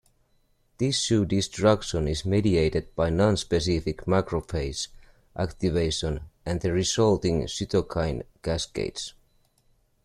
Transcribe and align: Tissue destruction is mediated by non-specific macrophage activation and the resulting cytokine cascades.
Tissue 0.79 1.25
destruction 1.25 2.07
is 2.07 2.25
mediated 2.25 2.95
by 2.95 3.11
non-specific 3.11 4.05
macrophage 4.05 4.87
activation 5.35 6.21
and 6.43 6.59
the 6.61 6.71
resulting 6.73 7.43
cytokine 7.45 8.23
cascades. 8.41 9.13